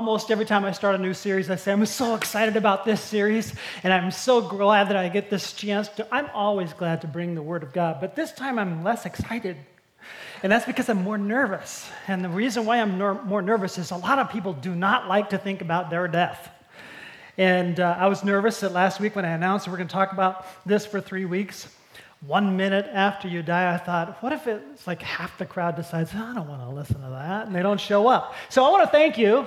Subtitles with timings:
[0.00, 3.02] almost every time I start a new series, I say, I'm so excited about this
[3.02, 6.08] series, and I'm so glad that I get this chance to.
[6.10, 9.58] I'm always glad to bring the Word of God, but this time I'm less excited.
[10.42, 11.86] And that's because I'm more nervous.
[12.08, 15.06] And the reason why I'm nor- more nervous is a lot of people do not
[15.06, 16.50] like to think about their death.
[17.36, 20.14] And uh, I was nervous that last week when I announced we're going to talk
[20.14, 21.68] about this for three weeks.
[22.26, 26.14] One minute after you die, I thought, what if it's like half the crowd decides,
[26.14, 28.34] I don't want to listen to that, and they don't show up?
[28.48, 29.46] So I want to thank you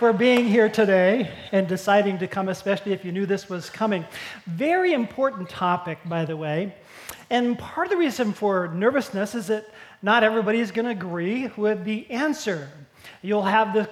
[0.00, 4.02] for being here today and deciding to come, especially if you knew this was coming.
[4.46, 6.74] Very important topic, by the way.
[7.28, 9.66] And part of the reason for nervousness is that
[10.00, 12.70] not everybody is going to agree with the answer.
[13.20, 13.90] You'll have the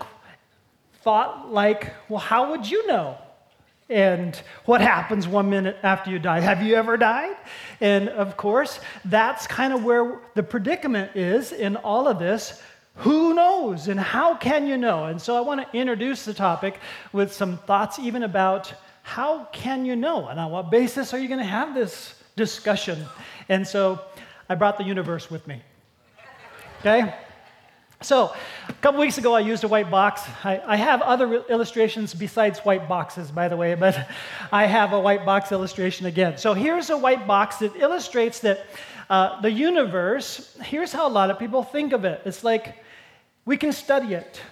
[1.03, 3.19] thought like, well, how would you know?
[3.91, 6.41] And what happens one minute after you die?
[6.41, 7.37] Have you ever died?
[7.83, 12.63] And of course, that's kind of where the predicament is in all of this.
[12.99, 15.05] Who knows and how can you know?
[15.05, 16.81] And so I want to introduce the topic
[17.13, 21.29] with some thoughts even about how can you know and on what basis are you
[21.29, 23.05] going to have this discussion?
[23.49, 24.01] And so
[24.49, 25.63] I brought the universe with me.
[26.81, 27.15] Okay?
[28.01, 28.33] So,
[28.69, 30.23] a couple weeks ago, I used a white box.
[30.45, 34.09] I, I, have other illustrations besides white boxes, by the way, but
[34.53, 36.39] I have a white box illustration again.
[36.39, 38.67] So, here's a white box that illustrates that
[39.11, 42.77] uh, the universe, here's how a lot of people think of it it's like
[43.49, 44.43] we can study it,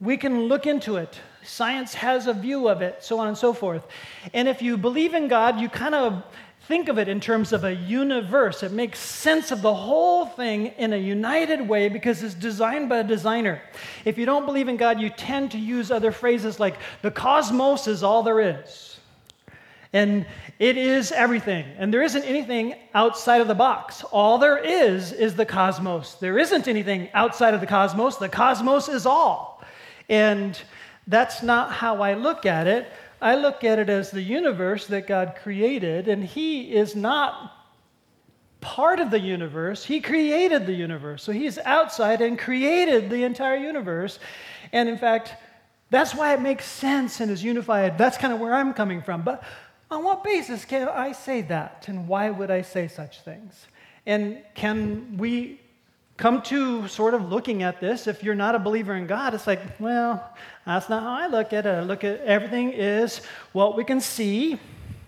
[0.00, 1.18] we can look into it.
[1.42, 3.84] Science has a view of it, so on and so forth.
[4.32, 6.22] And if you believe in God, you kind of
[6.68, 8.62] think of it in terms of a universe.
[8.62, 12.98] It makes sense of the whole thing in a united way because it's designed by
[12.98, 13.60] a designer.
[14.04, 17.88] If you don't believe in God, you tend to use other phrases like the cosmos
[17.88, 18.97] is all there is.
[19.92, 20.26] And
[20.58, 21.64] it is everything.
[21.78, 24.04] And there isn't anything outside of the box.
[24.04, 26.14] All there is is the cosmos.
[26.14, 28.16] There isn't anything outside of the cosmos.
[28.16, 29.64] The cosmos is all.
[30.08, 30.60] And
[31.06, 32.86] that's not how I look at it.
[33.20, 37.52] I look at it as the universe that God created, and He is not
[38.60, 39.84] part of the universe.
[39.84, 41.22] He created the universe.
[41.22, 44.18] So He's outside and created the entire universe.
[44.72, 45.34] And in fact,
[45.90, 47.96] that's why it makes sense and is unified.
[47.98, 49.22] That's kind of where I'm coming from.
[49.22, 49.42] But
[49.90, 51.86] on what basis can I say that?
[51.88, 53.66] And why would I say such things?
[54.06, 55.60] And can we
[56.18, 59.46] come to sort of looking at this, if you're not a believer in God, it's
[59.46, 61.70] like, well, that's not how I look at it.
[61.70, 63.20] I look at everything is
[63.52, 64.58] what we can see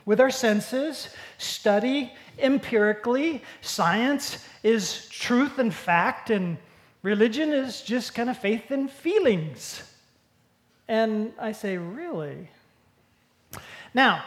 [0.06, 3.42] with our senses, study empirically.
[3.60, 6.56] Science is truth and fact, and
[7.02, 9.82] religion is just kind of faith and feelings.
[10.86, 12.48] And I say, really?
[13.94, 14.22] Now,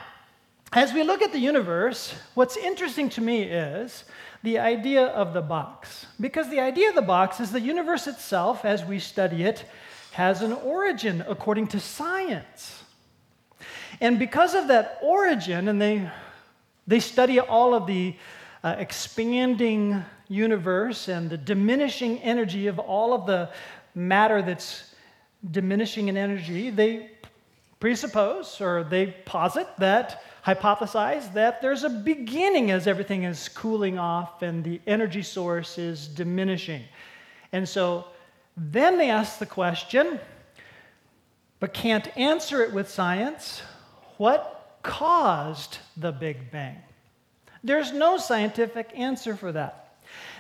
[0.73, 4.05] as we look at the universe, what's interesting to me is
[4.41, 6.07] the idea of the box.
[6.19, 9.65] Because the idea of the box is the universe itself, as we study it,
[10.13, 12.83] has an origin according to science.
[14.01, 16.09] And because of that origin, and they,
[16.87, 18.15] they study all of the
[18.63, 23.49] uh, expanding universe and the diminishing energy of all of the
[23.93, 24.95] matter that's
[25.51, 27.11] diminishing in energy, they
[27.79, 34.41] presuppose or they posit that hypothesize that there's a beginning as everything is cooling off
[34.41, 36.83] and the energy source is diminishing.
[37.53, 38.05] And so
[38.57, 40.19] then they ask the question,
[41.59, 43.61] but can't answer it with science
[44.17, 46.77] what caused the Big Bang?
[47.63, 49.95] There's no scientific answer for that.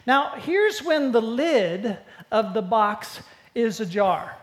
[0.05, 1.97] Now, here's when the lid
[2.29, 3.21] of the box
[3.55, 4.35] is ajar.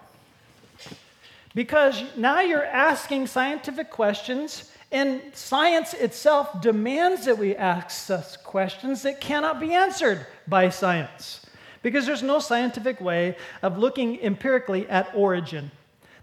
[1.54, 9.02] Because now you're asking scientific questions and science itself demands that we ask such questions
[9.02, 11.46] that cannot be answered by science.
[11.82, 15.70] Because there's no scientific way of looking empirically at origin.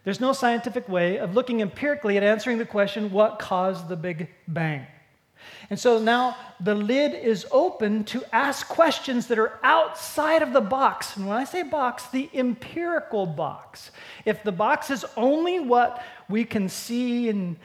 [0.03, 4.29] There's no scientific way of looking empirically at answering the question, what caused the Big
[4.47, 4.85] Bang?
[5.69, 10.61] And so now the lid is open to ask questions that are outside of the
[10.61, 11.15] box.
[11.17, 13.91] And when I say box, the empirical box.
[14.25, 17.57] If the box is only what we can see and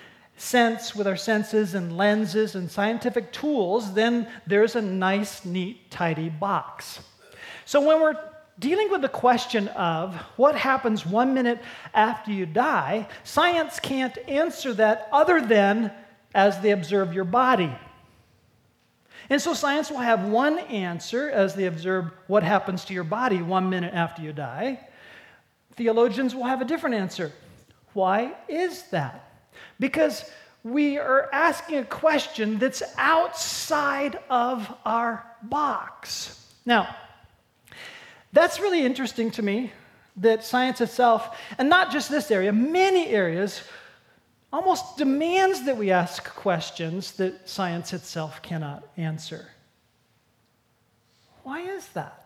[0.43, 6.29] sense with our senses and lenses and scientific tools, then there's a nice, neat, tidy
[6.29, 7.00] box.
[7.65, 8.19] So when we're
[8.59, 11.61] dealing with the question of what happens one minute
[11.94, 15.93] after you die, science can't answer that other than
[16.35, 17.73] as they observe your body.
[19.31, 23.41] And so science will have one answer as they observe what happens to your body
[23.41, 24.81] one minute after you die.
[25.77, 27.33] Theologians will have a different answer.
[27.94, 29.31] Why is that?
[29.82, 30.25] Because
[30.62, 36.46] we are asking a question that's outside of our box.
[36.64, 36.94] Now,
[38.32, 39.73] that's really interesting to me
[40.19, 43.61] that science itself, and not just this area, many areas,
[44.52, 49.49] almost demands that we ask questions that science itself cannot answer.
[51.43, 52.21] Why is that?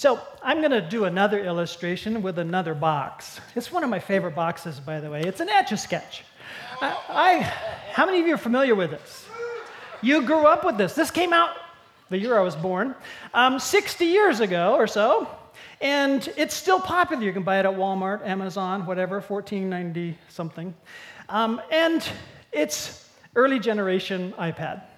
[0.00, 3.38] So, I'm going to do another illustration with another box.
[3.54, 5.20] It's one of my favorite boxes, by the way.
[5.20, 6.24] It's an etch a sketch.
[6.80, 7.40] I, I,
[7.92, 9.26] how many of you are familiar with this?
[10.00, 10.94] You grew up with this.
[10.94, 11.50] This came out
[12.08, 12.94] the year I was born,
[13.34, 15.28] um, 60 years ago or so,
[15.82, 17.22] and it's still popular.
[17.22, 20.74] You can buy it at Walmart, Amazon, whatever, 14.90 something,
[21.28, 22.08] um, and
[22.52, 23.06] it's
[23.36, 24.80] early generation iPad.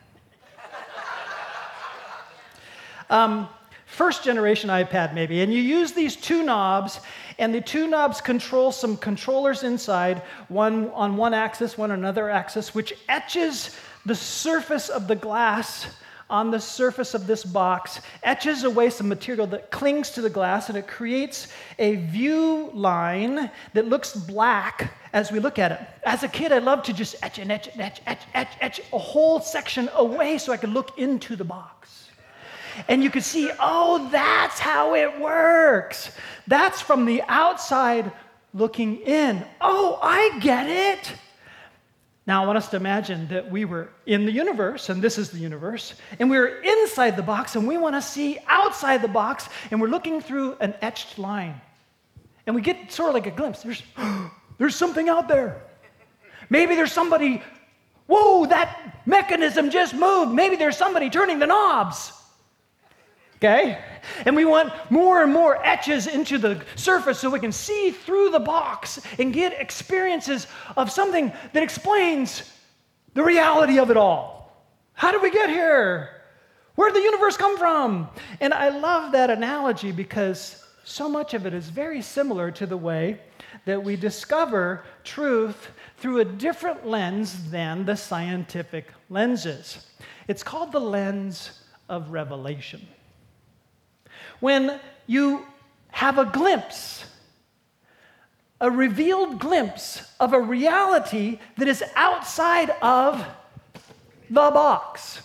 [3.10, 3.48] Um,
[3.92, 7.00] first generation iPad, maybe, and you use these two knobs,
[7.38, 12.30] and the two knobs control some controllers inside, one on one axis, one on another
[12.30, 15.86] axis, which etches the surface of the glass
[16.30, 20.70] on the surface of this box, etches away some material that clings to the glass,
[20.70, 21.48] and it creates
[21.78, 25.80] a view line that looks black as we look at it.
[26.04, 28.80] As a kid, I loved to just etch and etch and etch, etch, etch, etch
[28.94, 31.81] a whole section away so I could look into the box.
[32.88, 36.10] And you could see, oh, that's how it works.
[36.46, 38.12] That's from the outside
[38.54, 39.44] looking in.
[39.60, 41.12] Oh, I get it.
[42.26, 45.30] Now, I want us to imagine that we were in the universe, and this is
[45.30, 49.08] the universe, and we are inside the box, and we want to see outside the
[49.08, 51.60] box, and we're looking through an etched line.
[52.46, 53.62] And we get sort of like a glimpse.
[53.62, 53.82] There's,
[54.58, 55.62] there's something out there.
[56.48, 57.42] Maybe there's somebody,
[58.06, 60.32] whoa, that mechanism just moved.
[60.32, 62.12] Maybe there's somebody turning the knobs
[63.42, 63.78] okay?
[64.24, 68.30] And we want more and more etches into the surface so we can see through
[68.30, 70.46] the box and get experiences
[70.76, 72.52] of something that explains
[73.14, 74.64] the reality of it all.
[74.94, 76.22] How did we get here?
[76.76, 78.08] Where did the universe come from?
[78.40, 82.76] And I love that analogy because so much of it is very similar to the
[82.76, 83.20] way
[83.66, 89.86] that we discover truth through a different lens than the scientific lenses.
[90.28, 92.86] It's called the lens of revelation
[94.42, 95.46] when you
[95.92, 97.04] have a glimpse,
[98.60, 103.24] a revealed glimpse of a reality that is outside of
[104.28, 105.22] the box.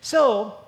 [0.00, 0.58] So,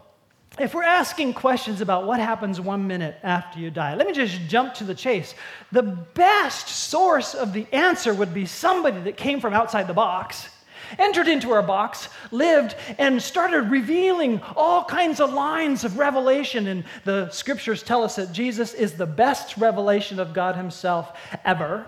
[0.58, 4.40] if we're asking questions about what happens one minute after you die, let me just
[4.49, 5.37] jump to the chase.
[5.70, 10.49] The best source of the answer would be somebody that came from outside the box
[10.98, 16.66] entered into our box, lived, and started revealing all kinds of lines of revelation.
[16.66, 21.86] And the scriptures tell us that Jesus is the best revelation of God Himself ever.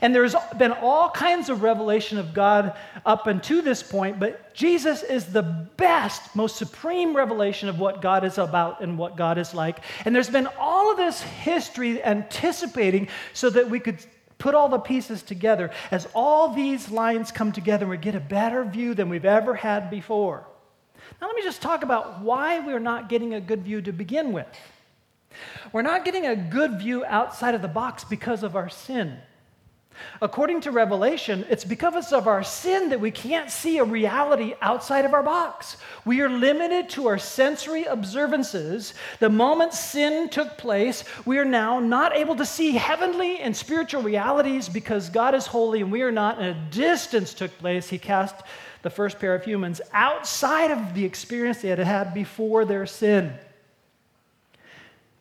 [0.00, 5.02] And there's been all kinds of revelation of God up until this point, but Jesus
[5.02, 9.54] is the best, most supreme revelation of what God is about and what God is
[9.54, 9.80] like.
[10.04, 13.98] And there's been all of this history anticipating so that we could
[14.38, 18.64] put all the pieces together, as all these lines come together, we get a better
[18.64, 20.46] view than we've ever had before.
[21.20, 24.32] Now, let me just talk about why we're not getting a good view to begin
[24.32, 24.46] with.
[25.72, 29.18] We're not getting a good view outside of the box because of our sin.
[30.20, 35.04] According to Revelation, it's because of our sin that we can't see a reality outside
[35.04, 35.76] of our box.
[36.04, 38.94] We are limited to our sensory observances.
[39.20, 44.02] The moment sin took place, we are now not able to see heavenly and spiritual
[44.02, 47.88] realities because God is holy and we are not, and a distance took place.
[47.88, 48.36] He cast
[48.82, 53.32] the first pair of humans outside of the experience they had had before their sin.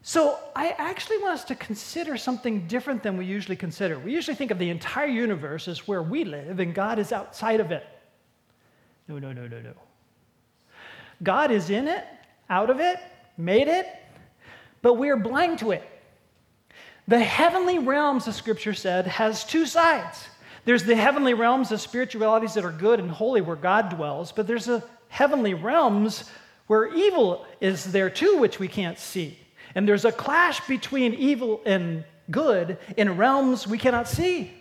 [0.08, 3.98] So, I actually want us to consider something different than we usually consider.
[3.98, 7.60] We usually think of the entire universe as where we live and God is outside
[7.60, 7.84] of it.
[9.08, 9.74] No, no, no, no, no.
[11.24, 12.06] God is in it,
[12.52, 13.00] out of it,
[13.36, 13.88] made it,
[14.84, 15.82] but we are blind to it.
[17.08, 20.28] The heavenly realms, the scripture said, has two sides.
[20.66, 24.46] There's the heavenly realms of spiritualities that are good and holy where God dwells, but
[24.46, 26.30] there's the heavenly realms
[26.68, 29.40] where evil is there too, which we can't see.
[29.76, 34.52] And there's a clash between evil and good in realms we cannot see.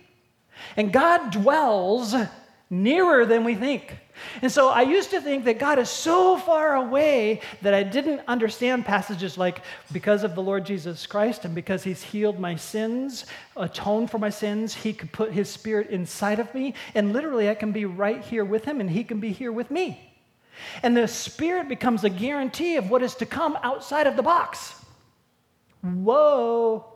[0.77, 2.15] And God dwells
[2.71, 3.97] nearer than we think.
[4.43, 8.23] And so I used to think that God is so far away that I didn't
[8.29, 13.27] understand passages like, because of the Lord Jesus Christ and because he's healed my sins,
[13.57, 16.75] atoned for my sins, he could put his spirit inside of me.
[16.95, 19.71] And literally, I can be right here with him and he can be here with
[19.71, 20.13] me.
[20.83, 24.75] And the spirit becomes a guarantee of what is to come outside of the box.
[25.85, 26.87] Whoa.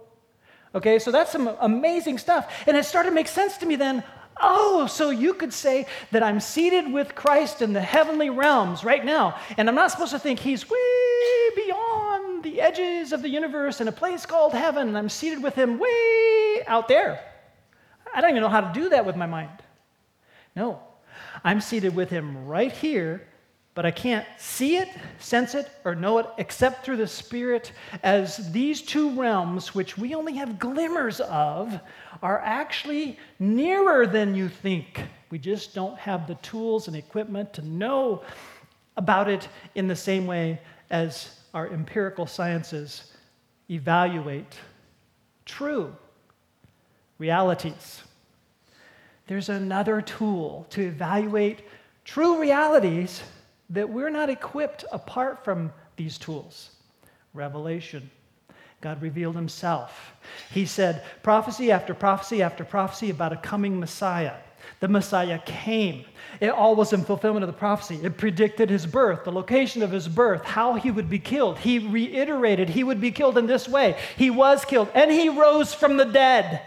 [0.74, 2.52] Okay, so that's some amazing stuff.
[2.66, 4.02] And it started to make sense to me then.
[4.40, 9.04] Oh, so you could say that I'm seated with Christ in the heavenly realms right
[9.04, 9.38] now.
[9.56, 13.88] And I'm not supposed to think he's way beyond the edges of the universe in
[13.88, 17.20] a place called heaven, and I'm seated with him way out there.
[18.14, 19.62] I don't even know how to do that with my mind.
[20.54, 20.80] No,
[21.44, 23.26] I'm seated with him right here,
[23.78, 24.88] but I can't see it,
[25.20, 27.70] sense it, or know it except through the Spirit,
[28.02, 31.78] as these two realms, which we only have glimmers of,
[32.20, 35.04] are actually nearer than you think.
[35.30, 38.24] We just don't have the tools and equipment to know
[38.96, 43.12] about it in the same way as our empirical sciences
[43.70, 44.56] evaluate
[45.44, 45.94] true
[47.18, 48.02] realities.
[49.28, 51.60] There's another tool to evaluate
[52.04, 53.22] true realities
[53.70, 56.70] that we're not equipped apart from these tools
[57.34, 58.10] revelation.
[58.80, 60.14] God revealed himself.
[60.50, 64.34] He said prophecy after prophecy after prophecy about a coming Messiah.
[64.80, 66.04] The Messiah came.
[66.40, 67.98] It all was in fulfillment of the prophecy.
[68.02, 71.58] It predicted his birth, the location of his birth, how he would be killed.
[71.58, 73.96] He reiterated he would be killed in this way.
[74.16, 76.62] He was killed, and he rose from the dead.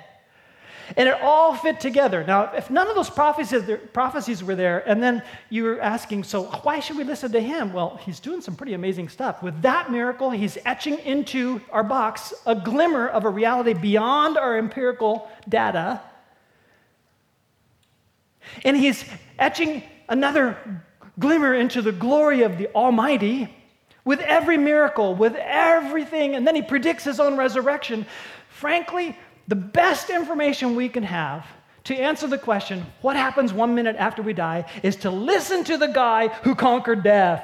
[0.98, 2.24] And it all fit together.
[2.24, 6.44] Now, if none of those prophecies, prophecies were there, and then you were asking, so
[6.44, 7.72] why should we listen to him?
[7.72, 9.42] Well, he's doing some pretty amazing stuff.
[9.42, 14.58] With that miracle, he's etching into our box a glimmer of a reality beyond our
[14.58, 16.02] empirical data.
[18.66, 19.06] And he's
[19.40, 20.58] etching another
[21.20, 23.56] glimmer into the glory of the Almighty
[24.04, 26.36] with every miracle, with everything.
[26.36, 28.06] And then he predicts his own resurrection.
[28.50, 29.18] Frankly,
[29.48, 31.46] the best information we can have
[31.86, 35.78] to answer the question, what happens one minute after we die, is to listen to
[35.78, 37.44] the guy who conquered death.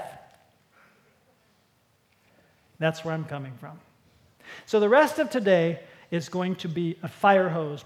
[2.80, 3.80] That's where I'm coming from.
[4.66, 5.80] So the rest of today
[6.12, 7.84] is going to be a fire hose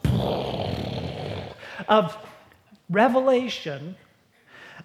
[1.87, 2.17] of
[2.89, 3.95] revelation,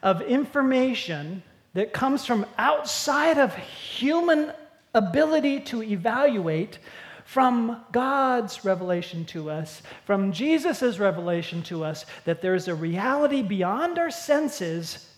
[0.02, 1.42] of information
[1.74, 4.52] that comes from outside of human
[4.94, 6.78] ability to evaluate
[7.26, 13.98] from God's revelation to us, from Jesus' revelation to us, that there's a reality beyond
[13.98, 15.10] our senses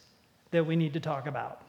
[0.50, 1.60] that we need to talk about.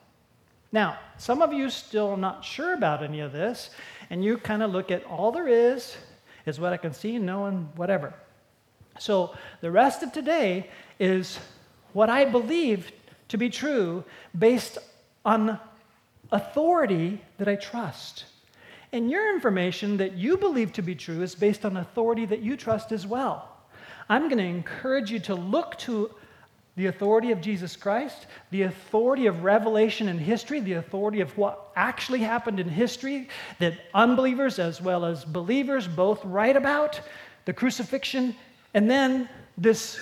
[0.71, 3.71] Now, some of you still not sure about any of this,
[4.09, 5.97] and you kind of look at all there is
[6.45, 8.13] is what I can see, know, and whatever.
[8.97, 10.69] So the rest of today
[10.99, 11.37] is
[11.91, 12.91] what I believe
[13.27, 14.05] to be true
[14.37, 14.77] based
[15.25, 15.59] on
[16.31, 18.23] authority that I trust.
[18.91, 22.57] And your information that you believe to be true is based on authority that you
[22.57, 23.57] trust as well.
[24.09, 26.09] I'm going to encourage you to look to
[26.75, 31.71] the authority of Jesus Christ, the authority of revelation in history, the authority of what
[31.75, 33.27] actually happened in history
[33.59, 37.01] that unbelievers as well as believers both write about,
[37.45, 38.33] the crucifixion,
[38.73, 39.27] and then
[39.57, 39.99] this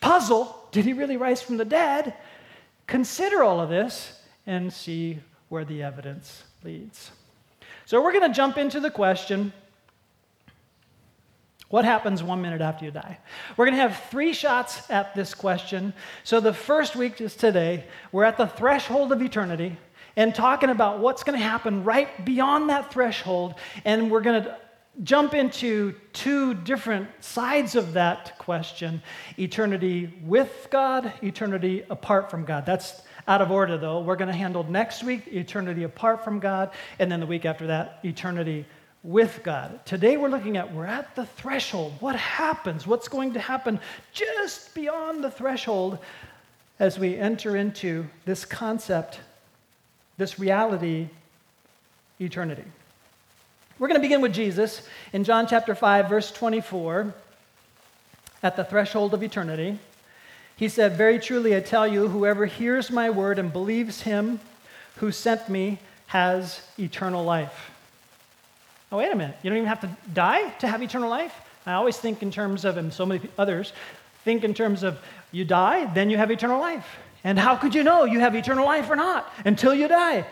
[0.00, 2.14] puzzle did he really rise from the dead?
[2.86, 7.12] Consider all of this and see where the evidence leads.
[7.86, 9.52] So we're going to jump into the question
[11.68, 13.18] what happens one minute after you die?
[13.56, 15.94] We're going to have three shots at this question.
[16.22, 17.84] So the first week is today.
[18.12, 19.76] We're at the threshold of eternity
[20.14, 23.54] and talking about what's going to happen right beyond that threshold.
[23.84, 24.56] And we're going to
[25.02, 29.02] jump into two different sides of that question
[29.38, 32.64] eternity with God, eternity apart from God.
[32.64, 34.00] That's out of order, though.
[34.00, 37.68] We're going to handle next week eternity apart from God, and then the week after
[37.68, 38.64] that, eternity
[39.02, 39.86] with God.
[39.86, 41.94] Today we're looking at we're at the threshold.
[42.00, 42.86] What happens?
[42.86, 43.78] What's going to happen
[44.12, 45.98] just beyond the threshold
[46.80, 49.20] as we enter into this concept,
[50.18, 51.08] this reality,
[52.20, 52.64] eternity?
[53.78, 57.14] We're going to begin with Jesus in John chapter 5, verse 24,
[58.42, 59.78] at the threshold of eternity.
[60.56, 64.40] He said, Very truly I tell you, whoever hears my word and believes him
[64.96, 67.70] who sent me has eternal life.
[68.90, 69.36] Oh, wait a minute.
[69.42, 71.34] You don't even have to die to have eternal life?
[71.66, 73.72] I always think in terms of, and so many others
[74.24, 74.98] think in terms of
[75.32, 76.98] you die, then you have eternal life.
[77.24, 80.24] And how could you know you have eternal life or not until you die?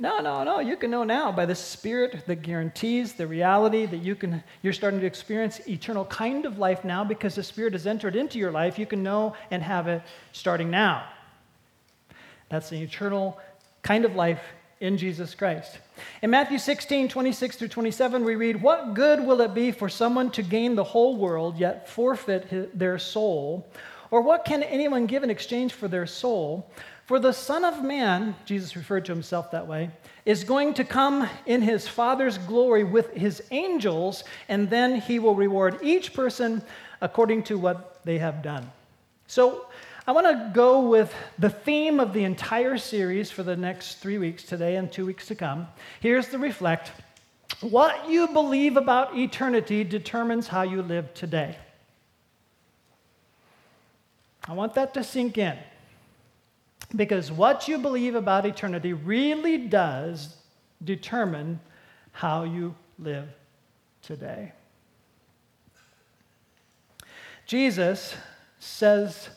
[0.00, 0.60] No, no, no.
[0.60, 4.72] You can know now by the Spirit that guarantees the reality that you can, you're
[4.72, 8.52] starting to experience eternal kind of life now because the Spirit has entered into your
[8.52, 8.78] life.
[8.78, 10.02] You can know and have it
[10.32, 11.04] starting now.
[12.48, 13.38] That's the eternal
[13.82, 14.40] kind of life
[14.80, 15.78] in Jesus Christ.
[16.22, 20.30] In Matthew 16, 26 through 27, we read, What good will it be for someone
[20.30, 23.68] to gain the whole world yet forfeit their soul?
[24.12, 26.70] Or what can anyone give in exchange for their soul?
[27.08, 29.88] For the Son of Man, Jesus referred to himself that way,
[30.26, 35.34] is going to come in his Father's glory with his angels, and then he will
[35.34, 36.60] reward each person
[37.00, 38.70] according to what they have done.
[39.26, 39.68] So
[40.06, 44.18] I want to go with the theme of the entire series for the next three
[44.18, 45.66] weeks, today and two weeks to come.
[46.00, 46.92] Here's the reflect
[47.62, 51.56] What you believe about eternity determines how you live today.
[54.46, 55.56] I want that to sink in.
[56.94, 60.36] Because what you believe about eternity really does
[60.82, 61.60] determine
[62.12, 63.28] how you live
[64.02, 64.52] today.
[67.46, 68.14] Jesus
[68.58, 69.28] says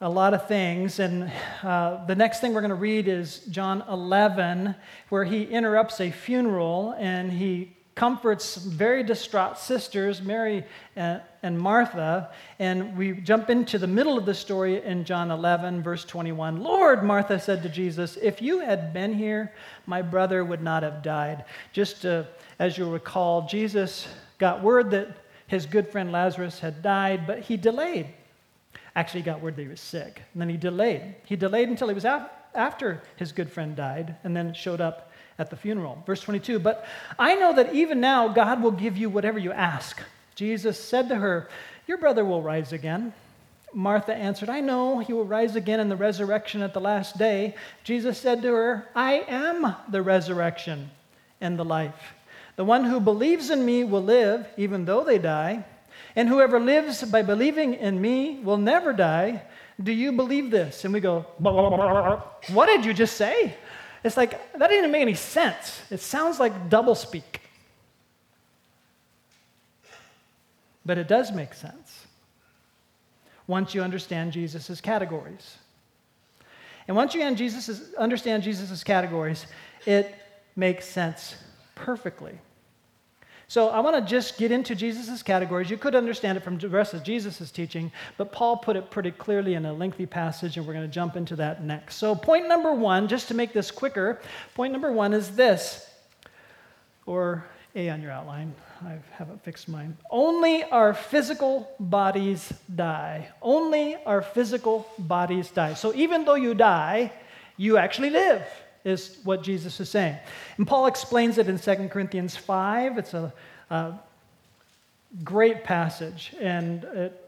[0.00, 1.30] a lot of things, and
[1.62, 4.74] uh, the next thing we're going to read is John 11,
[5.10, 10.64] where he interrupts a funeral and he comforts very distraught sisters, Mary
[10.96, 12.30] and Martha.
[12.58, 16.62] And we jump into the middle of the story in John 11, verse 21.
[16.62, 19.52] Lord, Martha said to Jesus, if you had been here,
[19.86, 21.44] my brother would not have died.
[21.72, 22.24] Just uh,
[22.58, 24.08] as you'll recall, Jesus
[24.38, 25.08] got word that
[25.46, 28.06] his good friend Lazarus had died, but he delayed.
[28.96, 31.14] Actually, he got word that he was sick, and then he delayed.
[31.24, 35.50] He delayed until he was after his good friend died, and then showed up at
[35.50, 36.02] the funeral.
[36.06, 36.84] Verse 22 But
[37.18, 40.00] I know that even now God will give you whatever you ask.
[40.34, 41.48] Jesus said to her,
[41.86, 43.12] Your brother will rise again.
[43.74, 47.54] Martha answered, I know he will rise again in the resurrection at the last day.
[47.84, 50.90] Jesus said to her, I am the resurrection
[51.40, 52.14] and the life.
[52.56, 55.64] The one who believes in me will live even though they die,
[56.14, 59.42] and whoever lives by believing in me will never die.
[59.82, 60.84] Do you believe this?
[60.84, 63.56] And we go, What did you just say?
[64.04, 65.80] It's like, that didn't make any sense.
[65.90, 67.22] It sounds like doublespeak.
[70.84, 72.06] But it does make sense
[73.46, 75.56] once you understand Jesus' categories.
[76.88, 79.46] And once you understand Jesus' categories,
[79.86, 80.12] it
[80.56, 81.36] makes sense
[81.76, 82.38] perfectly.
[83.52, 85.68] So I want to just get into Jesus' categories.
[85.68, 89.10] You could understand it from the rest of Jesus' teaching, but Paul put it pretty
[89.10, 91.96] clearly in a lengthy passage, and we're going to jump into that next.
[91.96, 94.22] So, point number one, just to make this quicker,
[94.54, 95.86] point number one is this,
[97.04, 98.54] or A on your outline.
[98.86, 99.98] I haven't fixed mine.
[100.10, 103.28] Only our physical bodies die.
[103.42, 105.74] Only our physical bodies die.
[105.74, 107.12] So, even though you die,
[107.58, 108.42] you actually live
[108.84, 110.16] is what Jesus is saying.
[110.56, 112.98] And Paul explains it in 2 Corinthians 5.
[112.98, 113.32] It's a,
[113.70, 113.94] a
[115.24, 117.18] great passage, and it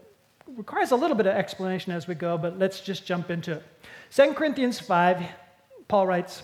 [0.55, 3.63] requires a little bit of explanation as we go, but let's just jump into it.
[4.11, 5.23] 2 Corinthians 5,
[5.87, 6.43] Paul writes,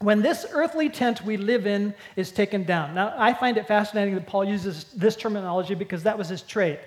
[0.00, 2.94] when this earthly tent we live in is taken down.
[2.94, 6.78] Now, I find it fascinating that Paul uses this terminology because that was his trade.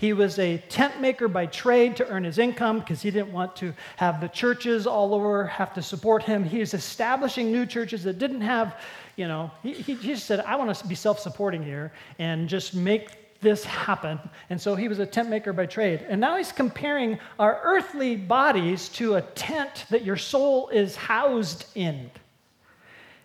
[0.00, 3.54] He was a tent maker by trade to earn his income because he didn't want
[3.56, 6.42] to have the churches all over have to support him.
[6.42, 8.80] He was establishing new churches that didn't have,
[9.16, 12.74] you know, he, he just said, I want to be self supporting here and just
[12.74, 14.18] make this happen.
[14.48, 16.06] And so he was a tent maker by trade.
[16.08, 21.66] And now he's comparing our earthly bodies to a tent that your soul is housed
[21.74, 22.10] in,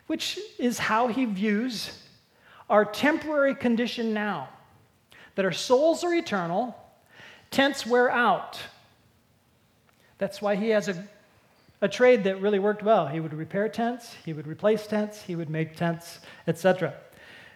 [0.08, 1.98] which is how he views
[2.70, 4.50] our temporary condition now
[5.36, 6.76] that our souls are eternal,
[7.52, 8.60] tents wear out.
[10.18, 11.08] That's why he has a,
[11.82, 13.08] a trade that really worked well.
[13.08, 16.94] He would repair tents, he would replace tents, he would make tents, etc.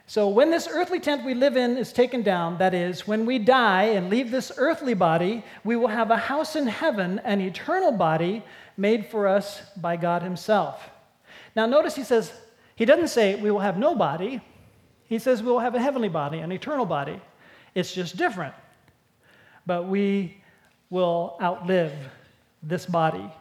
[0.08, 3.38] So, when this earthly tent we live in is taken down, that is, when we
[3.38, 7.92] die and leave this earthly body, we will have a house in heaven, an eternal
[7.92, 8.44] body
[8.76, 10.90] made for us by God Himself.
[11.56, 12.34] Now, notice he says,
[12.76, 14.42] he doesn't say we will have no body.
[15.06, 17.20] He says we will have a heavenly body, an eternal body.
[17.80, 18.54] It's just different.
[19.66, 20.36] But we
[20.90, 21.94] will outlive
[22.62, 23.32] this body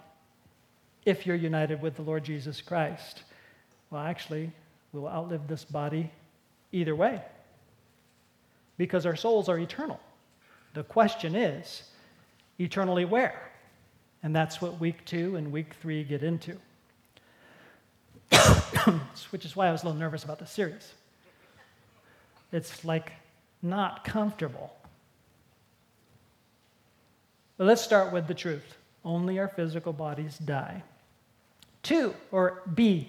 [1.05, 3.25] if you're united with the Lord Jesus Christ.
[3.91, 4.53] Well, actually,
[4.93, 6.13] we will outlive this body
[6.71, 7.21] either way
[8.77, 9.99] because our souls are eternal.
[10.75, 11.83] The question is,
[12.61, 13.51] eternally where?
[14.23, 16.57] And that's what week two and week three get into.
[19.31, 20.93] Which is why I was a little nervous about the series.
[22.53, 23.15] It's like
[23.63, 24.75] not comfortable.
[27.57, 28.77] But let's start with the truth.
[29.05, 30.83] Only our physical bodies die.
[31.83, 33.09] Two, or B,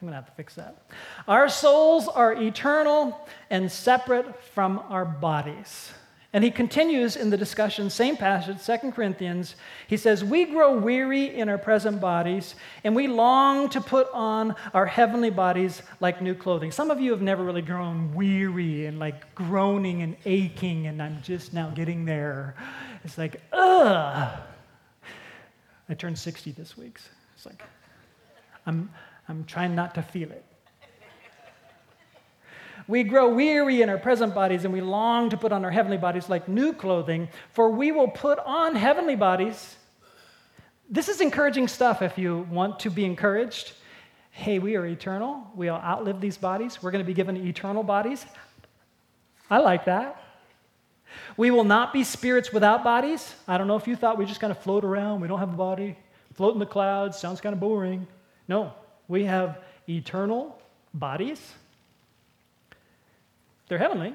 [0.00, 0.82] I'm going to have to fix that.
[1.28, 5.92] Our souls are eternal and separate from our bodies.
[6.34, 9.54] And he continues in the discussion, same passage, 2 Corinthians.
[9.86, 14.56] He says, We grow weary in our present bodies, and we long to put on
[14.72, 16.70] our heavenly bodies like new clothing.
[16.70, 21.20] Some of you have never really grown weary and like groaning and aching, and I'm
[21.20, 22.54] just now getting there.
[23.04, 24.38] It's like, ugh.
[25.90, 26.98] I turned 60 this week.
[26.98, 27.62] So it's like,
[28.64, 28.90] I'm,
[29.28, 30.44] I'm trying not to feel it.
[32.88, 35.98] We grow weary in our present bodies and we long to put on our heavenly
[35.98, 39.76] bodies like new clothing, for we will put on heavenly bodies.
[40.90, 43.74] This is encouraging stuff if you want to be encouraged.
[44.30, 45.46] hey, we are eternal.
[45.54, 46.82] We'll outlive these bodies.
[46.82, 48.24] We're going to be given eternal bodies.
[49.50, 50.22] I like that.
[51.36, 53.34] We will not be spirits without bodies.
[53.46, 55.52] I don't know if you thought we just kind of float around, we don't have
[55.52, 55.96] a body,
[56.34, 58.06] float in the clouds, sounds kind of boring.
[58.48, 58.72] No,
[59.08, 60.58] we have eternal
[60.94, 61.52] bodies.
[63.72, 64.12] They're heavenly.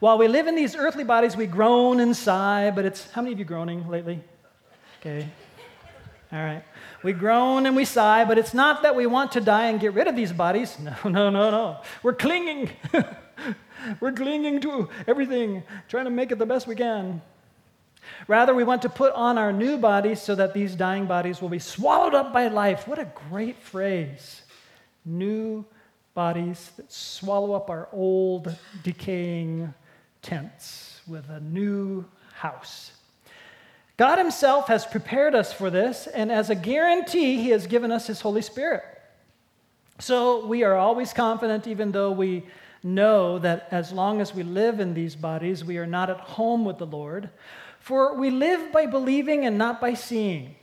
[0.00, 3.34] While we live in these earthly bodies, we groan and sigh, but it's how many
[3.34, 4.20] of you groaning lately?
[4.98, 5.28] Okay.
[6.32, 6.64] All right.
[7.04, 9.94] We groan and we sigh, but it's not that we want to die and get
[9.94, 10.76] rid of these bodies.
[11.04, 11.82] No, no, no, no.
[12.02, 12.70] We're clinging.
[14.00, 17.22] We're clinging to everything, trying to make it the best we can.
[18.26, 21.48] Rather, we want to put on our new bodies so that these dying bodies will
[21.48, 22.88] be swallowed up by life.
[22.88, 24.42] What a great phrase.
[25.04, 25.64] New
[26.14, 29.72] bodies that swallow up our old, decaying
[30.22, 32.92] tents with a new house.
[33.96, 38.06] God Himself has prepared us for this, and as a guarantee, He has given us
[38.06, 38.84] His Holy Spirit.
[39.98, 42.44] So we are always confident, even though we
[42.82, 46.64] know that as long as we live in these bodies, we are not at home
[46.64, 47.28] with the Lord.
[47.78, 50.56] For we live by believing and not by seeing.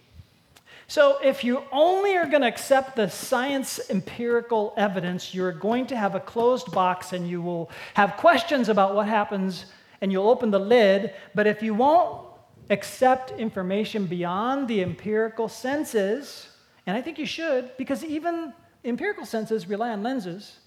[0.90, 5.98] So, if you only are going to accept the science empirical evidence, you're going to
[5.98, 9.66] have a closed box and you will have questions about what happens
[10.00, 11.14] and you'll open the lid.
[11.36, 12.26] But if you won't
[12.70, 16.48] accept information beyond the empirical senses,
[16.86, 18.54] and I think you should, because even
[18.86, 20.60] empirical senses rely on lenses,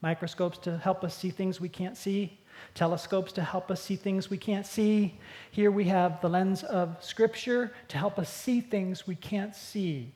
[0.00, 2.40] microscopes to help us see things we can't see,
[2.74, 5.18] telescopes to help us see things we can't see.
[5.50, 10.12] Here we have the lens of Scripture to help us see things we can't see.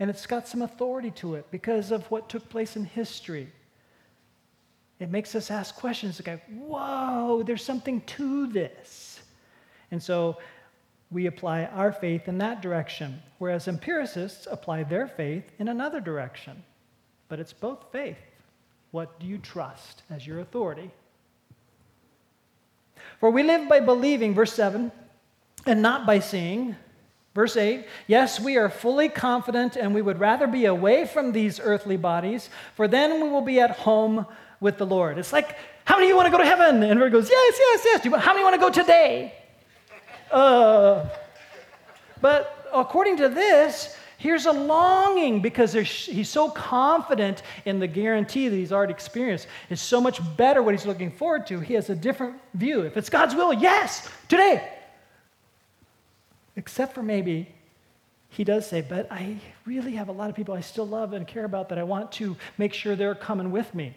[0.00, 3.48] And it's got some authority to it because of what took place in history.
[4.98, 9.20] It makes us ask questions like, whoa, there's something to this.
[9.90, 10.38] And so
[11.10, 16.62] we apply our faith in that direction, whereas empiricists apply their faith in another direction.
[17.28, 18.18] But it's both faith.
[18.94, 20.88] What do you trust as your authority?
[23.18, 24.92] For we live by believing, verse 7,
[25.66, 26.76] and not by seeing.
[27.34, 31.58] Verse 8, yes, we are fully confident and we would rather be away from these
[31.58, 34.26] earthly bodies, for then we will be at home
[34.60, 35.18] with the Lord.
[35.18, 36.76] It's like, how many of you want to go to heaven?
[36.76, 38.22] And everybody goes, yes, yes, yes.
[38.22, 39.34] How many want to go today?
[40.30, 41.08] Uh,
[42.20, 43.93] but according to this,
[44.24, 49.46] Here's a longing because he's so confident in the guarantee that he's already experienced.
[49.68, 51.60] It's so much better what he's looking forward to.
[51.60, 52.80] He has a different view.
[52.80, 54.66] If it's God's will, yes, today.
[56.56, 57.54] Except for maybe
[58.30, 61.26] he does say, but I really have a lot of people I still love and
[61.26, 63.94] care about that I want to make sure they're coming with me.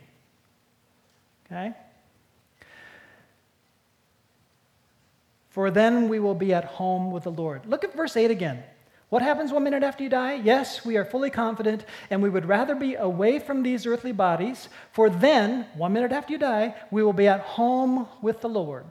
[1.46, 1.72] Okay?
[5.52, 7.66] For then we will be at home with the Lord.
[7.66, 8.62] Look at verse 8 again.
[9.10, 10.34] What happens one minute after you die?
[10.34, 14.68] Yes, we are fully confident, and we would rather be away from these earthly bodies,
[14.92, 18.86] for then, one minute after you die, we will be at home with the Lord.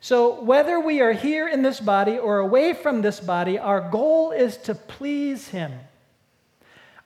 [0.00, 4.32] So, whether we are here in this body or away from this body, our goal
[4.32, 5.72] is to please Him.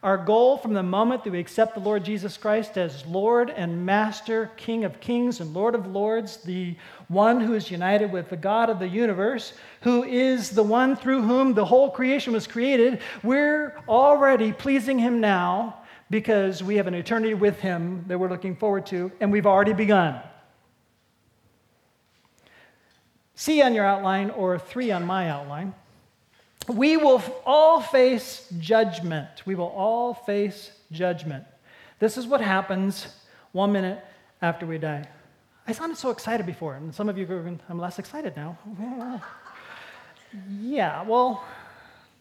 [0.03, 3.87] Our goal from the moment that we accept the Lord Jesus Christ as Lord and
[3.87, 6.75] Master, King of kings and Lord of lords, the
[7.07, 11.23] one who is united with the God of the universe, who is the one through
[11.23, 15.77] whom the whole creation was created, we're already pleasing Him now
[16.11, 19.73] because we have an eternity with Him that we're looking forward to, and we've already
[19.73, 20.21] begun.
[23.37, 25.75] See on your outline, or three on my outline
[26.69, 29.43] we will all face judgment.
[29.45, 31.45] We will all face judgment.
[31.99, 33.07] This is what happens
[33.53, 34.05] one minute
[34.41, 35.07] after we die.
[35.67, 38.59] I sounded so excited before, and some of you are I'm less excited now.
[40.61, 41.45] yeah, well,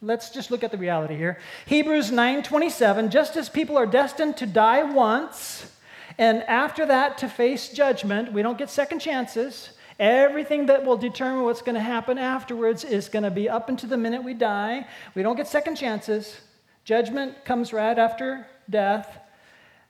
[0.00, 1.38] let's just look at the reality here.
[1.66, 5.72] Hebrews 9:27, just as people are destined to die once,
[6.18, 9.70] and after that to face judgment, we don't get second chances.
[10.02, 13.88] Everything that will determine what's going to happen afterwards is going to be up until
[13.88, 14.84] the minute we die.
[15.14, 16.40] We don't get second chances.
[16.84, 19.16] Judgment comes right after death.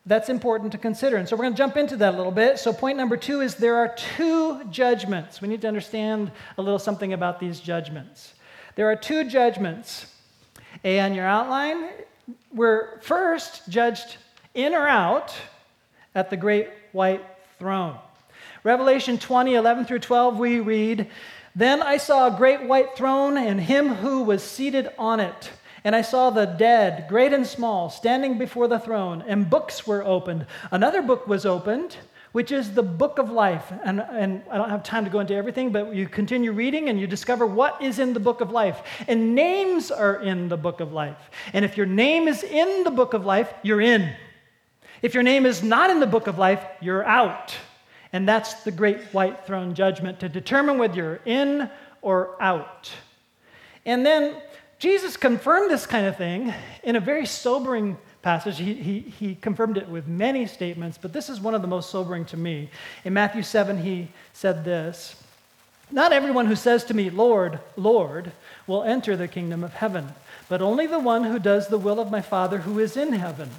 [0.05, 1.17] That's important to consider.
[1.17, 2.59] And so we're going to jump into that a little bit.
[2.59, 5.41] So, point number two is there are two judgments.
[5.41, 8.35] We need to understand a little something about these judgments.
[8.75, 10.15] There are two judgments.
[10.85, 11.89] And your outline,
[12.53, 14.19] we're first judged
[14.53, 15.35] in or out
[16.15, 17.25] at the great white
[17.59, 17.97] throne.
[18.65, 21.09] Revelation 20, 11 through 12, we read,
[21.57, 25.51] Then I saw a great white throne and him who was seated on it.
[25.85, 30.05] And I saw the dead, great and small, standing before the throne, and books were
[30.05, 30.47] opened.
[30.71, 31.97] Another book was opened,
[32.31, 33.73] which is the book of life.
[33.85, 37.01] And, and I don't have time to go into everything, but you continue reading and
[37.01, 38.81] you discover what is in the book of life.
[39.09, 41.31] And names are in the book of life.
[41.53, 44.15] And if your name is in the book of life, you're in.
[45.03, 47.57] If your name is not in the book of life, you're out.
[48.13, 51.71] And that's the great white throne judgment to determine whether you're in
[52.03, 52.91] or out.
[53.87, 54.37] And then
[54.79, 58.59] Jesus confirmed this kind of thing in a very sobering passage.
[58.59, 61.91] He, he, he confirmed it with many statements, but this is one of the most
[61.91, 62.69] sobering to me.
[63.05, 65.17] In Matthew 7, he said this
[65.91, 68.33] Not everyone who says to me, Lord, Lord,
[68.67, 70.09] will enter the kingdom of heaven,
[70.49, 73.51] but only the one who does the will of my Father who is in heaven.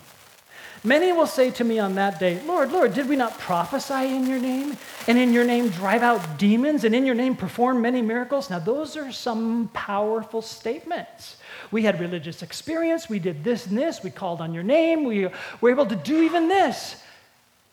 [0.85, 4.27] Many will say to me on that day, Lord, Lord, did we not prophesy in
[4.27, 4.75] your name?
[5.07, 6.83] And in your name drive out demons?
[6.83, 8.49] And in your name perform many miracles?
[8.49, 11.37] Now, those are some powerful statements.
[11.71, 13.07] We had religious experience.
[13.07, 14.03] We did this and this.
[14.03, 15.05] We called on your name.
[15.05, 15.29] We
[15.61, 17.01] were able to do even this.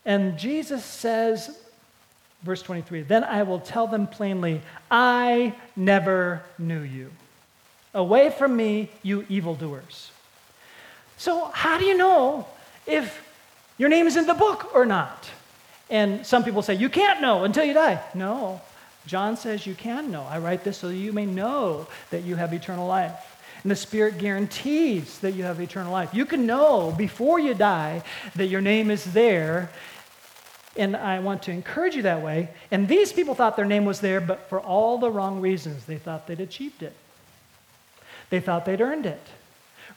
[0.04, 1.58] And Jesus says,
[2.42, 7.10] verse 23, then I will tell them plainly, I never knew you.
[7.92, 10.12] Away from me, you evildoers.
[11.16, 12.46] So, how do you know
[12.86, 13.22] if
[13.78, 15.30] your name is in the book or not.
[15.88, 18.00] And some people say, you can't know until you die.
[18.14, 18.60] No,
[19.06, 20.22] John says you can know.
[20.22, 23.14] I write this so that you may know that you have eternal life.
[23.62, 26.14] And the Spirit guarantees that you have eternal life.
[26.14, 28.02] You can know before you die
[28.36, 29.70] that your name is there.
[30.76, 32.50] And I want to encourage you that way.
[32.70, 35.86] And these people thought their name was there, but for all the wrong reasons.
[35.86, 36.94] They thought they'd achieved it,
[38.28, 39.20] they thought they'd earned it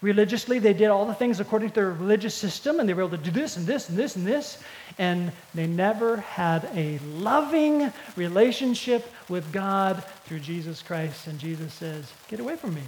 [0.03, 0.59] religiously.
[0.59, 3.23] They did all the things according to their religious system, and they were able to
[3.23, 4.59] do this and this and this and this.
[4.99, 11.25] And they never had a loving relationship with God through Jesus Christ.
[11.25, 12.83] And Jesus says, Get away from me.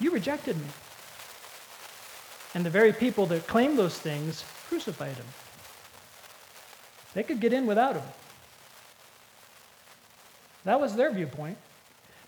[0.00, 0.66] You rejected me.
[2.54, 5.26] And the very people that claimed those things crucified him.
[7.14, 8.04] They could get in without him.
[10.64, 11.58] That was their viewpoint.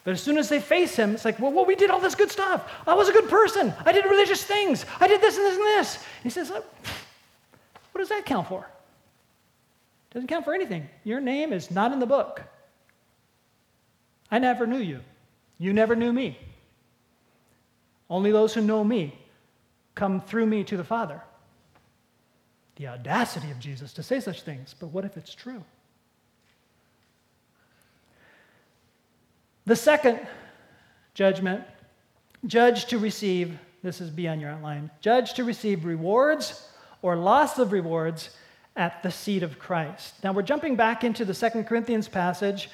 [0.07, 2.15] But as soon as they face him, it's like, well, well, we did all this
[2.15, 2.71] good stuff.
[2.87, 3.75] I was a good person.
[3.85, 4.87] I did religious things.
[5.01, 6.05] I did this and this and this.
[6.23, 6.65] He says, what
[7.99, 8.71] does that count for?
[10.13, 10.89] Doesn't count for anything.
[11.03, 12.41] Your name is not in the book.
[14.31, 15.01] I never knew you.
[15.59, 16.39] You never knew me.
[18.09, 19.19] Only those who know me
[19.97, 21.21] come through me to the Father.
[22.77, 25.65] The audacity of Jesus to say such things, but what if it's true?
[29.67, 30.21] The second
[31.15, 31.65] judgment,
[32.47, 36.69] judge to receive, this is beyond your outline, judge to receive rewards
[37.03, 38.31] or loss of rewards
[38.77, 40.15] at the seat of Christ.
[40.23, 42.71] Now we're jumping back into the Second Corinthians passage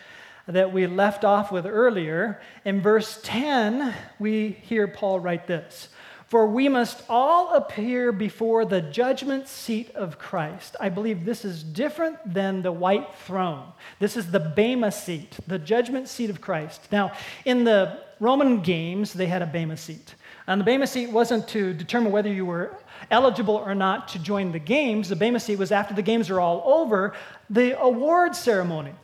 [0.47, 2.43] that we left off with earlier.
[2.65, 5.89] In verse 10, we hear Paul write this
[6.33, 10.77] for we must all appear before the judgment seat of Christ.
[10.81, 13.71] I believe this is different than the white throne.
[13.99, 16.89] This is the Bema seat, the judgment seat of Christ.
[16.91, 17.13] Now,
[17.45, 20.15] in the Roman games, they had a Bema seat.
[20.47, 22.79] And the Bema seat wasn't to determine whether you were
[23.11, 25.11] eligible or not to join the games.
[25.11, 27.13] The Bema seat was after the games are all over,
[27.51, 28.95] the award ceremony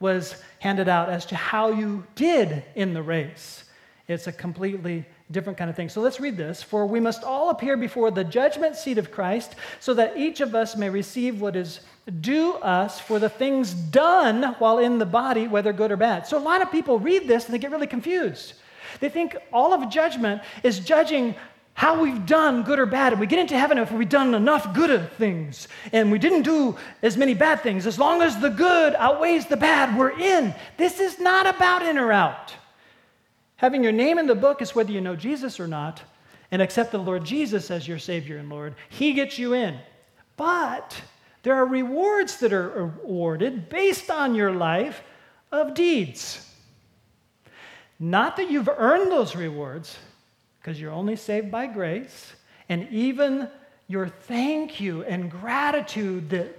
[0.00, 3.62] was handed out as to how you did in the race.
[4.08, 5.88] It's a completely different kind of thing.
[5.88, 6.62] So let's read this.
[6.62, 10.54] For we must all appear before the judgment seat of Christ, so that each of
[10.54, 11.80] us may receive what is
[12.20, 16.26] due us for the things done while in the body, whether good or bad.
[16.26, 18.54] So a lot of people read this and they get really confused.
[19.00, 21.34] They think all of judgment is judging
[21.74, 23.12] how we've done good or bad.
[23.12, 26.76] And we get into heaven if we've done enough good things and we didn't do
[27.02, 27.86] as many bad things.
[27.86, 30.54] As long as the good outweighs the bad, we're in.
[30.76, 32.54] This is not about in or out.
[33.62, 36.02] Having your name in the book is whether you know Jesus or not
[36.50, 38.74] and accept the Lord Jesus as your Savior and Lord.
[38.90, 39.78] He gets you in.
[40.36, 41.00] But
[41.44, 45.04] there are rewards that are awarded based on your life
[45.52, 46.50] of deeds.
[48.00, 49.96] Not that you've earned those rewards,
[50.60, 52.32] because you're only saved by grace,
[52.68, 53.48] and even
[53.86, 56.58] your thank you and gratitude that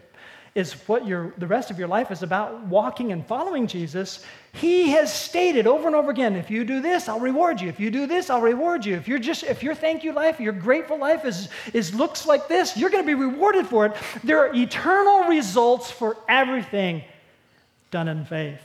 [0.55, 4.91] is what your, the rest of your life is about walking and following Jesus, he
[4.91, 7.69] has stated over and over again, if you do this, I'll reward you.
[7.69, 8.95] If you do this, I'll reward you.
[8.95, 12.47] If you're just, if your thank you life, your grateful life is, is looks like
[12.47, 13.95] this, you're going to be rewarded for it.
[14.23, 17.03] There are eternal results for everything
[17.89, 18.61] done in faith,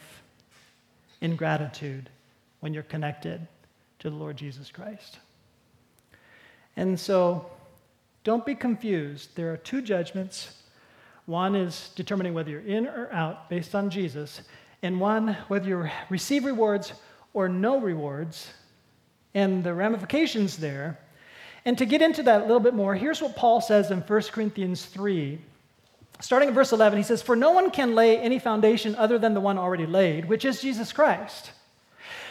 [1.22, 2.11] in gratitude,
[2.61, 3.46] when you're connected
[4.01, 5.18] to the Lord Jesus Christ.
[6.77, 7.46] And so,
[8.24, 9.31] don't be confused.
[9.37, 10.55] There are two judgments
[11.29, 14.40] one is determining whether you're in or out based on Jesus,
[14.83, 16.93] and one, whether you receive rewards
[17.35, 18.49] or no rewards,
[19.35, 20.99] and the ramifications there.
[21.64, 24.23] And to get into that a little bit more, here's what Paul says in 1
[24.33, 25.38] Corinthians 3.
[26.21, 29.35] Starting at verse 11, he says, For no one can lay any foundation other than
[29.35, 31.53] the one already laid, which is Jesus Christ.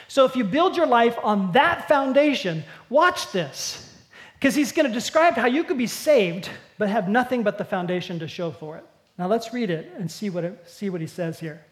[0.07, 3.93] So if you build your life on that foundation, watch this,
[4.33, 7.65] because he's going to describe how you could be saved but have nothing but the
[7.65, 8.85] foundation to show for it.
[9.17, 11.63] Now let's read it and see what, it, see what he says here.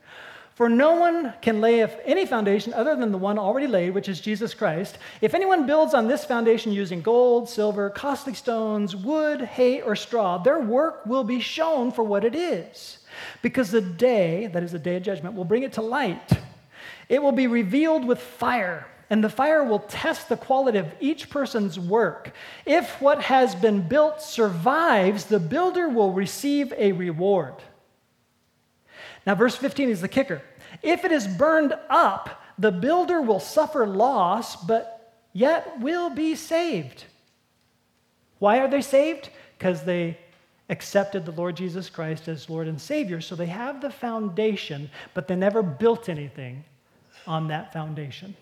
[0.56, 4.22] For no one can lay any foundation other than the one already laid, which is
[4.22, 4.98] Jesus Christ.
[5.20, 10.38] If anyone builds on this foundation using gold, silver, costly stones, wood, hay, or straw,
[10.38, 13.00] their work will be shown for what it is.
[13.42, 16.32] Because the day, that is the day of judgment, will bring it to light.
[17.10, 21.30] It will be revealed with fire, and the fire will test the quality of each
[21.30, 22.32] person's work.
[22.66, 27.56] If what has been built survives, the builder will receive a reward.
[29.26, 30.42] Now, verse 15 is the kicker.
[30.82, 37.06] If it is burned up, the builder will suffer loss, but yet will be saved.
[38.40, 39.30] Why are they saved?
[39.58, 40.18] Because they
[40.70, 43.22] accepted the Lord Jesus Christ as Lord and Savior.
[43.22, 46.64] So they have the foundation, but they never built anything
[47.28, 48.36] on that foundation.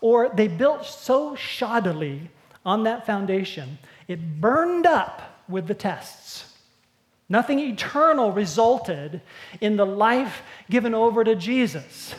[0.00, 2.28] Or they built so shoddily
[2.64, 3.78] on that foundation,
[4.08, 6.49] it burned up with the tests.
[7.30, 9.22] Nothing eternal resulted
[9.60, 12.12] in the life given over to Jesus.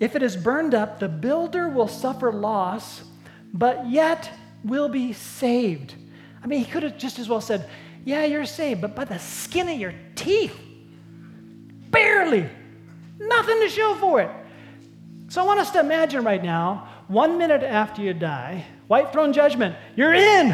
[0.00, 3.02] If it is burned up, the builder will suffer loss,
[3.52, 4.30] but yet
[4.64, 5.94] will be saved.
[6.42, 7.68] I mean, he could have just as well said,
[8.06, 10.58] Yeah, you're saved, but by the skin of your teeth.
[11.90, 12.48] Barely.
[13.18, 14.30] Nothing to show for it.
[15.28, 19.32] So I want us to imagine right now, one minute after you die, White throne
[19.32, 19.74] judgment.
[19.96, 20.48] You're in.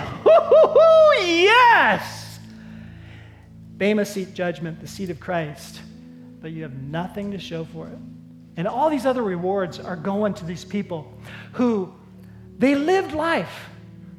[1.21, 2.41] yes.
[3.77, 5.83] Bema seat judgment, the seat of Christ.
[6.41, 7.99] But you have nothing to show for it.
[8.57, 11.13] And all these other rewards are going to these people
[11.53, 11.93] who
[12.59, 13.69] they lived life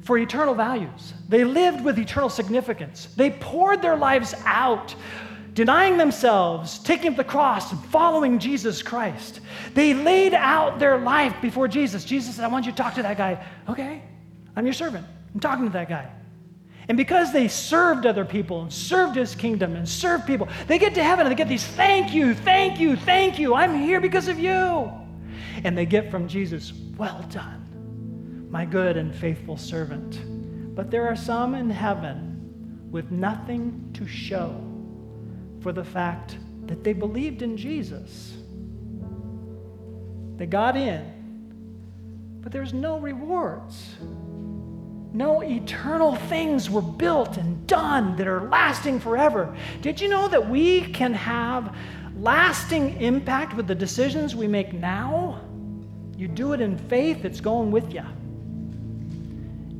[0.02, 1.14] for eternal values.
[1.28, 3.08] They lived with eternal significance.
[3.16, 4.94] They poured their lives out
[5.54, 9.40] denying themselves, taking up the cross, and following Jesus Christ.
[9.72, 12.04] They laid out their life before Jesus.
[12.04, 13.44] Jesus said, I want you to talk to that guy.
[13.68, 14.02] Okay,
[14.56, 15.06] I'm your servant.
[15.32, 16.10] I'm talking to that guy.
[16.88, 20.94] And because they served other people and served his kingdom and served people, they get
[20.96, 23.54] to heaven and they get these thank you, thank you, thank you.
[23.54, 24.92] I'm here because of you.
[25.62, 30.20] And they get from Jesus, well done, my good and faithful servant.
[30.74, 34.73] But there are some in heaven with nothing to show
[35.64, 38.36] for the fact that they believed in Jesus.
[40.36, 41.02] They got in,
[42.42, 43.96] but there's no rewards.
[45.14, 49.56] No eternal things were built and done that are lasting forever.
[49.80, 51.74] Did you know that we can have
[52.18, 55.40] lasting impact with the decisions we make now?
[56.14, 58.04] You do it in faith, it's going with you.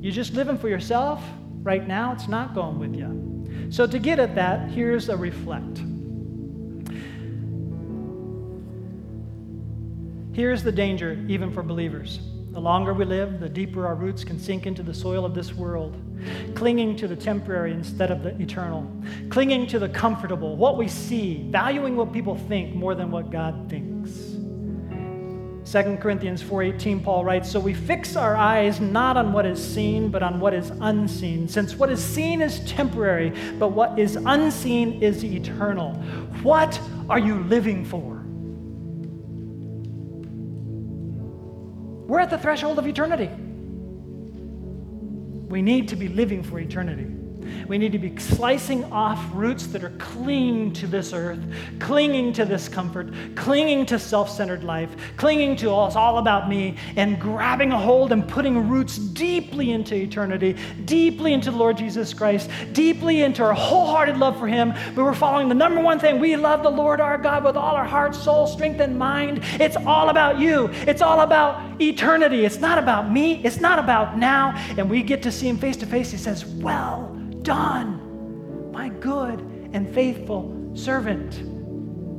[0.00, 1.22] You're just living for yourself
[1.62, 3.33] right now, it's not going with you.
[3.70, 5.82] So, to get at that, here's a reflect.
[10.34, 12.18] Here's the danger, even for believers.
[12.50, 15.52] The longer we live, the deeper our roots can sink into the soil of this
[15.54, 15.96] world,
[16.54, 18.88] clinging to the temporary instead of the eternal,
[19.28, 23.68] clinging to the comfortable, what we see, valuing what people think more than what God
[23.68, 24.23] thinks.
[25.64, 30.10] 2 Corinthians 4:18 Paul writes, "So we fix our eyes not on what is seen,
[30.10, 35.02] but on what is unseen, since what is seen is temporary, but what is unseen
[35.02, 35.92] is eternal."
[36.42, 38.20] What are you living for?
[42.06, 43.30] We're at the threshold of eternity.
[45.48, 47.06] We need to be living for eternity.
[47.66, 51.40] We need to be slicing off roots that are clinging to this earth,
[51.78, 56.48] clinging to this comfort, clinging to self centered life, clinging to oh, it's all about
[56.48, 61.76] me, and grabbing a hold and putting roots deeply into eternity, deeply into the Lord
[61.76, 64.72] Jesus Christ, deeply into our wholehearted love for Him.
[64.94, 67.74] But we're following the number one thing we love the Lord our God with all
[67.74, 69.40] our heart, soul, strength, and mind.
[69.60, 72.44] It's all about you, it's all about eternity.
[72.44, 74.54] It's not about me, it's not about now.
[74.76, 76.10] And we get to see Him face to face.
[76.10, 77.13] He says, Well,
[77.44, 79.40] done, my good
[79.72, 81.42] and faithful servant.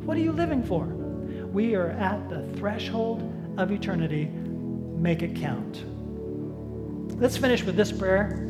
[0.06, 0.86] What are you living for?
[0.86, 4.26] We are at the threshold of eternity.
[4.26, 5.84] Make it count.
[7.20, 8.50] Let's finish with this prayer.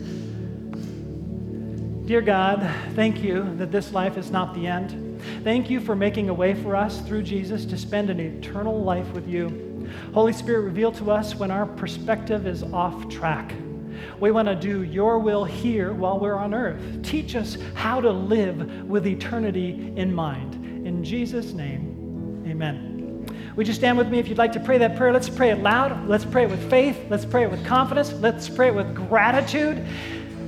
[2.05, 5.21] Dear God, thank you that this life is not the end.
[5.43, 9.11] Thank you for making a way for us through Jesus to spend an eternal life
[9.13, 9.89] with you.
[10.13, 13.53] Holy Spirit, reveal to us when our perspective is off track.
[14.20, 17.03] We want to do your will here while we're on earth.
[17.03, 20.56] Teach us how to live with eternity in mind.
[20.86, 22.95] In Jesus' name, amen.
[23.56, 25.14] Would you stand with me if you'd like to pray that prayer?
[25.14, 26.08] Let's pray it loud.
[26.08, 26.97] Let's pray it with faith.
[27.10, 28.12] Let's pray it with confidence.
[28.14, 29.86] Let's pray it with gratitude.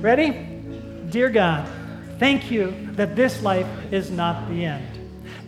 [0.00, 0.30] Ready?
[1.08, 1.66] Dear God,
[2.18, 4.86] thank you that this life is not the end.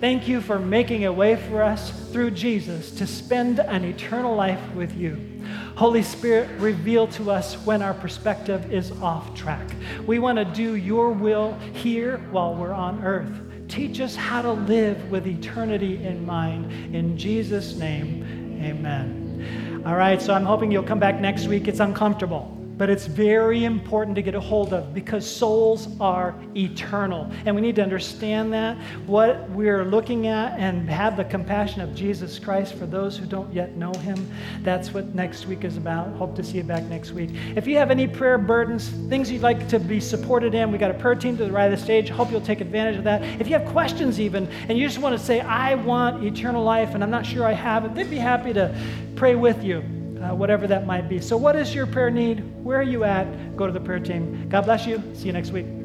[0.01, 4.75] Thank you for making a way for us through Jesus to spend an eternal life
[4.75, 5.43] with you.
[5.77, 9.69] Holy Spirit, reveal to us when our perspective is off track.
[10.07, 13.33] We want to do your will here while we're on earth.
[13.69, 16.95] Teach us how to live with eternity in mind.
[16.95, 19.83] In Jesus' name, amen.
[19.87, 21.69] All right, so I'm hoping you'll come back next week.
[21.69, 27.31] It's uncomfortable but it's very important to get a hold of because souls are eternal.
[27.45, 28.75] And we need to understand that,
[29.05, 33.53] what we're looking at, and have the compassion of Jesus Christ for those who don't
[33.53, 34.27] yet know him.
[34.63, 36.09] That's what next week is about.
[36.15, 37.29] Hope to see you back next week.
[37.55, 40.91] If you have any prayer burdens, things you'd like to be supported in, we got
[40.91, 42.09] a prayer team to the right of the stage.
[42.09, 43.23] Hope you'll take advantage of that.
[43.39, 46.95] If you have questions, even, and you just want to say, I want eternal life,
[46.95, 48.75] and I'm not sure I have it, they'd be happy to
[49.17, 51.21] pray with you uh, whatever that might be.
[51.21, 52.41] So, what is your prayer need?
[52.63, 53.57] Where are you at?
[53.57, 54.49] Go to the prayer team.
[54.49, 55.03] God bless you.
[55.15, 55.80] See you next week.